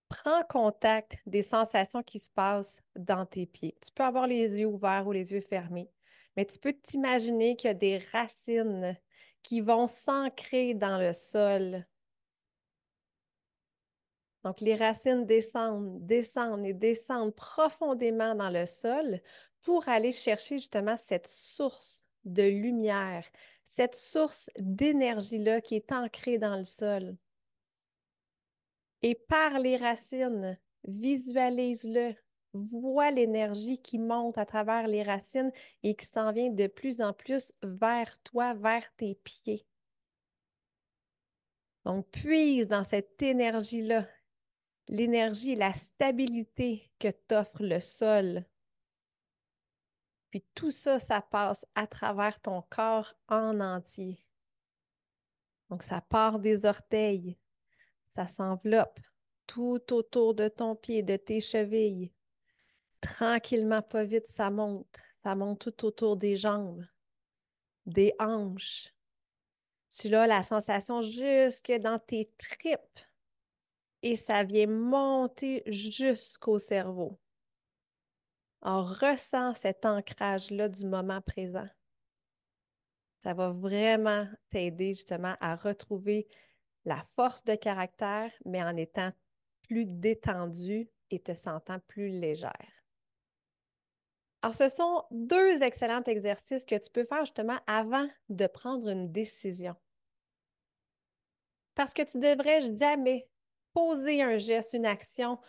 prends 0.09 0.43
contact 0.43 1.19
des 1.27 1.43
sensations 1.43 2.03
qui 2.03 2.19
se 2.19 2.31
passent 2.31 2.81
dans 2.95 3.25
tes 3.25 3.45
pieds. 3.45 3.77
Tu 3.81 3.91
peux 3.91 4.03
avoir 4.03 4.27
les 4.27 4.59
yeux 4.59 4.65
ouverts 4.65 5.07
ou 5.07 5.11
les 5.11 5.31
yeux 5.31 5.41
fermés, 5.41 5.89
mais 6.35 6.45
tu 6.45 6.59
peux 6.59 6.73
t'imaginer 6.73 7.55
qu'il 7.55 7.69
y 7.69 7.71
a 7.71 7.75
des 7.75 7.99
racines 8.11 8.97
qui 9.43 9.61
vont 9.61 9.87
s'ancrer 9.87 10.73
dans 10.73 10.97
le 10.97 11.13
sol. 11.13 11.85
Donc, 14.43 14.61
les 14.61 14.75
racines 14.75 15.25
descendent, 15.25 16.05
descendent 16.05 16.65
et 16.65 16.73
descendent 16.73 17.35
profondément 17.35 18.35
dans 18.35 18.49
le 18.49 18.65
sol 18.65 19.21
pour 19.61 19.87
aller 19.89 20.11
chercher 20.11 20.57
justement 20.57 20.95
cette 20.97 21.27
source 21.27 22.05
de 22.23 22.43
lumière, 22.43 23.25
cette 23.65 23.95
source 23.95 24.49
d'énergie-là 24.57 25.61
qui 25.61 25.75
est 25.75 25.91
ancrée 25.91 26.37
dans 26.37 26.55
le 26.55 26.63
sol. 26.63 27.17
Et 29.01 29.15
par 29.15 29.59
les 29.59 29.77
racines, 29.77 30.57
visualise-le 30.85 32.15
vois 32.53 33.11
l'énergie 33.11 33.81
qui 33.81 33.99
monte 33.99 34.37
à 34.37 34.45
travers 34.45 34.87
les 34.87 35.03
racines 35.03 35.51
et 35.83 35.95
qui 35.95 36.05
s'en 36.05 36.31
vient 36.31 36.49
de 36.49 36.67
plus 36.67 37.01
en 37.01 37.13
plus 37.13 37.53
vers 37.61 38.21
toi, 38.23 38.53
vers 38.53 38.93
tes 38.95 39.15
pieds. 39.15 39.65
Donc, 41.85 42.07
puise 42.11 42.67
dans 42.67 42.83
cette 42.83 43.21
énergie-là, 43.21 44.07
l'énergie 44.87 45.55
la 45.55 45.73
stabilité 45.73 46.91
que 46.99 47.09
t'offre 47.09 47.63
le 47.63 47.79
sol. 47.79 48.45
Puis 50.29 50.45
tout 50.53 50.71
ça, 50.71 50.99
ça 50.99 51.21
passe 51.21 51.65
à 51.75 51.87
travers 51.87 52.39
ton 52.41 52.61
corps 52.69 53.15
en 53.27 53.59
entier. 53.59 54.23
Donc, 55.69 55.83
ça 55.83 56.01
part 56.01 56.39
des 56.39 56.65
orteils, 56.65 57.37
ça 58.07 58.27
s'enveloppe 58.27 58.99
tout 59.47 59.81
autour 59.93 60.35
de 60.35 60.47
ton 60.47 60.75
pied, 60.75 61.01
de 61.01 61.15
tes 61.15 61.41
chevilles. 61.41 62.11
Tranquillement, 63.01 63.81
pas 63.81 64.03
vite, 64.03 64.27
ça 64.27 64.49
monte. 64.49 65.01
Ça 65.15 65.35
monte 65.35 65.59
tout 65.59 65.85
autour 65.85 66.17
des 66.17 66.37
jambes, 66.37 66.85
des 67.85 68.13
hanches. 68.19 68.93
Tu 69.89 70.13
as 70.15 70.27
la 70.27 70.43
sensation 70.43 71.01
jusque 71.01 71.71
dans 71.71 71.99
tes 71.99 72.31
tripes 72.37 72.99
et 74.01 74.15
ça 74.15 74.43
vient 74.43 74.67
monter 74.67 75.63
jusqu'au 75.65 76.59
cerveau. 76.59 77.19
On 78.61 78.81
ressent 78.81 79.55
cet 79.55 79.85
ancrage-là 79.85 80.69
du 80.69 80.85
moment 80.85 81.21
présent. 81.21 81.67
Ça 83.17 83.33
va 83.33 83.51
vraiment 83.51 84.27
t'aider 84.49 84.93
justement 84.93 85.35
à 85.41 85.55
retrouver 85.55 86.27
la 86.85 87.03
force 87.15 87.43
de 87.43 87.55
caractère, 87.55 88.31
mais 88.45 88.63
en 88.63 88.75
étant 88.77 89.11
plus 89.63 89.85
détendu 89.85 90.89
et 91.11 91.19
te 91.19 91.33
sentant 91.33 91.79
plus 91.87 92.09
légère. 92.09 92.78
Alors, 94.41 94.55
ce 94.55 94.69
sont 94.69 95.03
deux 95.11 95.61
excellents 95.61 96.03
exercices 96.03 96.65
que 96.65 96.75
tu 96.75 96.89
peux 96.89 97.03
faire 97.03 97.25
justement 97.25 97.59
avant 97.67 98.07
de 98.29 98.47
prendre 98.47 98.87
une 98.87 99.11
décision. 99.11 99.75
Parce 101.75 101.93
que 101.93 102.03
tu 102.03 102.17
ne 102.17 102.35
devrais 102.35 102.75
jamais 102.77 103.27
poser 103.73 104.21
un 104.21 104.37
geste, 104.37 104.73
une 104.73 104.85
action 104.85 105.39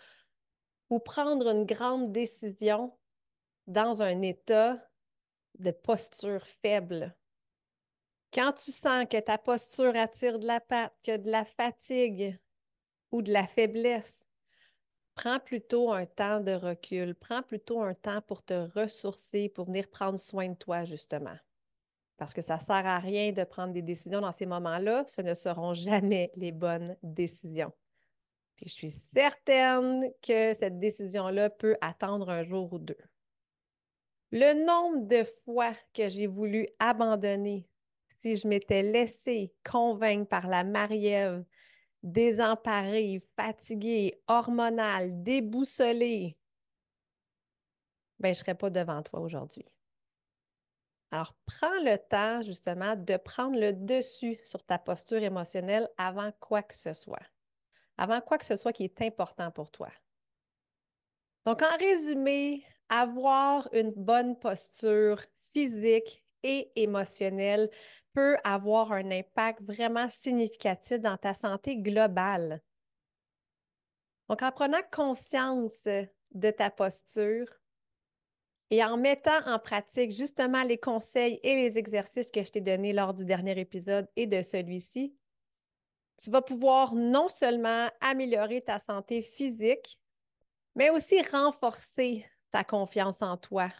ou 0.88 0.98
prendre 0.98 1.48
une 1.48 1.64
grande 1.64 2.12
décision 2.12 2.96
dans 3.66 4.02
un 4.02 4.22
état 4.22 4.78
de 5.58 5.70
posture 5.70 6.46
faible. 6.46 7.14
Quand 8.32 8.52
tu 8.52 8.70
sens 8.72 9.06
que 9.08 9.20
ta 9.20 9.38
posture 9.38 9.96
attire 9.96 10.38
de 10.38 10.46
la 10.46 10.60
patte, 10.60 10.94
que 11.04 11.16
de 11.16 11.30
la 11.30 11.44
fatigue 11.44 12.38
ou 13.10 13.22
de 13.22 13.32
la 13.32 13.46
faiblesse, 13.46 14.26
prends 15.20 15.38
plutôt 15.38 15.92
un 15.92 16.06
temps 16.06 16.40
de 16.40 16.52
recul, 16.52 17.14
prends 17.14 17.42
plutôt 17.42 17.82
un 17.82 17.92
temps 17.92 18.22
pour 18.22 18.42
te 18.42 18.54
ressourcer, 18.74 19.50
pour 19.50 19.66
venir 19.66 19.86
prendre 19.88 20.18
soin 20.18 20.48
de 20.48 20.54
toi, 20.54 20.86
justement. 20.86 21.36
Parce 22.16 22.32
que 22.32 22.40
ça 22.40 22.56
ne 22.56 22.60
sert 22.62 22.86
à 22.86 22.98
rien 22.98 23.30
de 23.30 23.44
prendre 23.44 23.74
des 23.74 23.82
décisions 23.82 24.22
dans 24.22 24.32
ces 24.32 24.46
moments-là, 24.46 25.04
ce 25.06 25.20
ne 25.20 25.34
seront 25.34 25.74
jamais 25.74 26.32
les 26.36 26.52
bonnes 26.52 26.96
décisions. 27.02 27.70
Puis 28.56 28.70
je 28.70 28.72
suis 28.72 28.90
certaine 28.90 30.10
que 30.22 30.54
cette 30.54 30.78
décision-là 30.78 31.50
peut 31.50 31.76
attendre 31.82 32.30
un 32.30 32.42
jour 32.42 32.72
ou 32.72 32.78
deux. 32.78 32.96
Le 34.32 34.64
nombre 34.64 35.06
de 35.06 35.24
fois 35.44 35.74
que 35.92 36.08
j'ai 36.08 36.28
voulu 36.28 36.66
abandonner 36.78 37.68
si 38.16 38.36
je 38.36 38.48
m'étais 38.48 38.82
laissée 38.82 39.52
convaincre 39.70 40.28
par 40.28 40.46
la 40.46 40.64
Marie-Ève, 40.64 41.44
désemparée, 42.02 43.22
fatiguée, 43.36 44.22
hormonale, 44.26 45.22
déboussolée, 45.22 46.36
ben, 48.18 48.28
je 48.28 48.40
ne 48.40 48.44
serais 48.44 48.54
pas 48.54 48.70
devant 48.70 49.02
toi 49.02 49.20
aujourd'hui. 49.20 49.64
Alors, 51.10 51.34
prends 51.46 51.82
le 51.82 51.96
temps 51.96 52.42
justement 52.42 52.94
de 52.94 53.16
prendre 53.16 53.58
le 53.58 53.72
dessus 53.72 54.38
sur 54.44 54.62
ta 54.62 54.78
posture 54.78 55.22
émotionnelle 55.22 55.88
avant 55.96 56.30
quoi 56.38 56.62
que 56.62 56.74
ce 56.74 56.92
soit, 56.92 57.22
avant 57.96 58.20
quoi 58.20 58.38
que 58.38 58.44
ce 58.44 58.56
soit 58.56 58.72
qui 58.72 58.84
est 58.84 59.02
important 59.02 59.50
pour 59.50 59.70
toi. 59.70 59.90
Donc, 61.46 61.62
en 61.62 61.76
résumé, 61.78 62.64
avoir 62.88 63.68
une 63.72 63.92
bonne 63.92 64.38
posture 64.38 65.20
physique 65.52 66.24
et 66.42 66.70
émotionnelle 66.76 67.70
peut 68.12 68.36
avoir 68.44 68.92
un 68.92 69.10
impact 69.10 69.62
vraiment 69.62 70.08
significatif 70.08 70.98
dans 70.98 71.16
ta 71.16 71.34
santé 71.34 71.76
globale. 71.76 72.62
Donc, 74.28 74.42
en 74.42 74.52
prenant 74.52 74.80
conscience 74.92 75.84
de 76.30 76.50
ta 76.50 76.70
posture 76.70 77.46
et 78.70 78.84
en 78.84 78.96
mettant 78.96 79.44
en 79.46 79.58
pratique 79.58 80.12
justement 80.12 80.62
les 80.62 80.78
conseils 80.78 81.40
et 81.42 81.56
les 81.56 81.78
exercices 81.78 82.30
que 82.30 82.42
je 82.44 82.50
t'ai 82.50 82.60
donnés 82.60 82.92
lors 82.92 83.14
du 83.14 83.24
dernier 83.24 83.58
épisode 83.58 84.08
et 84.14 84.26
de 84.26 84.42
celui-ci, 84.42 85.16
tu 86.22 86.30
vas 86.30 86.42
pouvoir 86.42 86.94
non 86.94 87.28
seulement 87.28 87.88
améliorer 88.00 88.62
ta 88.62 88.78
santé 88.78 89.22
physique, 89.22 89.98
mais 90.76 90.90
aussi 90.90 91.20
renforcer 91.22 92.24
ta 92.50 92.62
confiance 92.62 93.22
en 93.22 93.36
toi. 93.36 93.70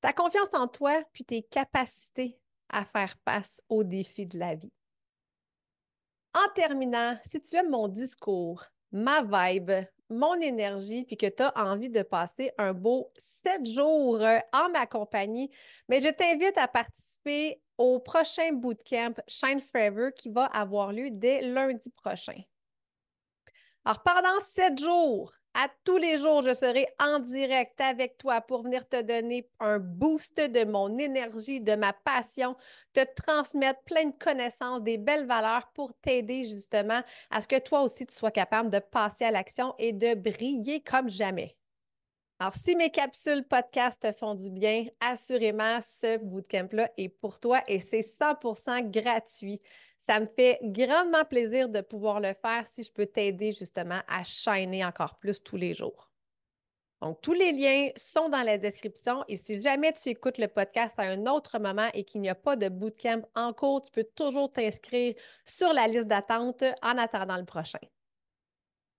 Ta 0.00 0.12
confiance 0.12 0.52
en 0.52 0.66
toi, 0.66 1.02
puis 1.12 1.24
tes 1.24 1.42
capacités 1.42 2.40
à 2.68 2.84
faire 2.84 3.14
face 3.24 3.60
aux 3.68 3.84
défis 3.84 4.26
de 4.26 4.38
la 4.38 4.54
vie. 4.54 4.72
En 6.34 6.52
terminant, 6.54 7.16
si 7.24 7.40
tu 7.40 7.56
aimes 7.56 7.70
mon 7.70 7.88
discours, 7.88 8.64
ma 8.90 9.22
vibe, 9.22 9.72
mon 10.10 10.34
énergie, 10.40 11.04
puis 11.04 11.16
que 11.16 11.26
tu 11.26 11.42
as 11.42 11.52
envie 11.56 11.90
de 11.90 12.02
passer 12.02 12.52
un 12.58 12.72
beau 12.72 13.12
sept 13.16 13.66
jours 13.66 14.20
euh, 14.20 14.38
en 14.52 14.68
ma 14.70 14.86
compagnie, 14.86 15.50
mais 15.88 16.00
je 16.00 16.08
t'invite 16.08 16.58
à 16.58 16.68
participer 16.68 17.60
au 17.78 18.00
prochain 18.00 18.52
bootcamp 18.52 19.14
Shine 19.26 19.60
Forever 19.60 20.10
qui 20.14 20.30
va 20.30 20.44
avoir 20.46 20.92
lieu 20.92 21.10
dès 21.10 21.42
lundi 21.42 21.90
prochain. 21.90 22.40
Alors, 23.84 24.02
pendant 24.02 24.40
sept 24.40 24.78
jours, 24.78 25.32
à 25.54 25.68
tous 25.84 25.96
les 25.96 26.18
jours, 26.18 26.42
je 26.42 26.52
serai 26.52 26.86
en 27.00 27.20
direct 27.20 27.80
avec 27.80 28.18
toi 28.18 28.40
pour 28.40 28.62
venir 28.64 28.88
te 28.88 29.00
donner 29.00 29.48
un 29.60 29.78
boost 29.78 30.36
de 30.38 30.64
mon 30.64 30.98
énergie, 30.98 31.60
de 31.60 31.76
ma 31.76 31.92
passion, 31.92 32.56
te 32.92 33.00
transmettre 33.16 33.82
plein 33.84 34.06
de 34.06 34.14
connaissances, 34.18 34.82
des 34.82 34.98
belles 34.98 35.26
valeurs 35.26 35.70
pour 35.74 35.94
t'aider 35.94 36.44
justement 36.44 37.00
à 37.30 37.40
ce 37.40 37.48
que 37.48 37.58
toi 37.60 37.82
aussi 37.82 38.06
tu 38.06 38.14
sois 38.14 38.30
capable 38.32 38.70
de 38.70 38.80
passer 38.80 39.24
à 39.24 39.30
l'action 39.30 39.74
et 39.78 39.92
de 39.92 40.14
briller 40.14 40.82
comme 40.82 41.08
jamais. 41.08 41.56
Alors, 42.44 42.52
si 42.52 42.76
mes 42.76 42.90
capsules 42.90 43.42
podcast 43.42 44.02
te 44.02 44.12
font 44.12 44.34
du 44.34 44.50
bien, 44.50 44.84
assurément, 45.00 45.78
ce 45.80 46.18
bootcamp-là 46.18 46.90
est 46.98 47.08
pour 47.08 47.40
toi 47.40 47.62
et 47.66 47.80
c'est 47.80 48.02
100% 48.02 48.90
gratuit. 48.90 49.62
Ça 49.98 50.20
me 50.20 50.26
fait 50.26 50.58
grandement 50.60 51.24
plaisir 51.24 51.70
de 51.70 51.80
pouvoir 51.80 52.20
le 52.20 52.34
faire 52.34 52.66
si 52.66 52.82
je 52.82 52.92
peux 52.92 53.06
t'aider 53.06 53.52
justement 53.52 54.00
à 54.08 54.24
shiner 54.24 54.84
encore 54.84 55.16
plus 55.16 55.42
tous 55.42 55.56
les 55.56 55.72
jours. 55.72 56.10
Donc, 57.00 57.22
tous 57.22 57.32
les 57.32 57.52
liens 57.52 57.88
sont 57.96 58.28
dans 58.28 58.42
la 58.42 58.58
description 58.58 59.24
et 59.26 59.38
si 59.38 59.62
jamais 59.62 59.94
tu 59.94 60.10
écoutes 60.10 60.36
le 60.36 60.48
podcast 60.48 60.96
à 60.98 61.04
un 61.04 61.24
autre 61.24 61.58
moment 61.58 61.88
et 61.94 62.04
qu'il 62.04 62.20
n'y 62.20 62.28
a 62.28 62.34
pas 62.34 62.56
de 62.56 62.68
bootcamp 62.68 63.22
en 63.34 63.54
cours, 63.54 63.80
tu 63.80 63.90
peux 63.90 64.04
toujours 64.04 64.52
t'inscrire 64.52 65.14
sur 65.46 65.72
la 65.72 65.88
liste 65.88 66.08
d'attente 66.08 66.62
en 66.82 66.98
attendant 66.98 67.38
le 67.38 67.46
prochain. 67.46 67.78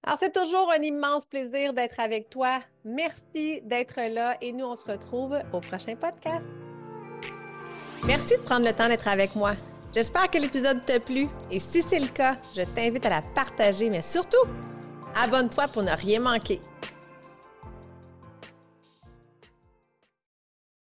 Alors, 0.08 0.20
c'est 0.20 0.34
toujours 0.34 0.72
un 0.72 0.84
immense 0.84 1.26
plaisir 1.26 1.74
d'être 1.74 2.00
avec 2.00 2.30
toi. 2.30 2.60
Merci 2.84 3.62
d'être 3.64 4.00
là 4.14 4.38
et 4.40 4.52
nous, 4.52 4.66
on 4.66 4.76
se 4.76 4.86
retrouve 4.86 5.36
au 5.52 5.60
prochain 5.60 5.96
podcast. 5.96 6.46
Merci 8.06 8.38
de 8.38 8.44
prendre 8.44 8.68
le 8.68 8.72
temps 8.72 8.88
d'être 8.88 9.08
avec 9.08 9.36
moi. 9.36 9.56
J'espère 9.96 10.30
que 10.30 10.38
l'épisode 10.38 10.86
t'a 10.86 11.00
plu 11.00 11.28
et 11.50 11.58
si 11.58 11.82
c'est 11.82 12.00
le 12.00 12.08
cas, 12.08 12.38
je 12.56 12.62
t'invite 12.62 13.04
à 13.08 13.10
la 13.10 13.22
partager, 13.34 13.90
mais 13.90 14.04
surtout, 14.04 14.46
abonne-toi 15.16 15.68
pour 15.70 15.82
ne 15.82 15.92
rien 15.92 16.20
manquer. 16.20 16.62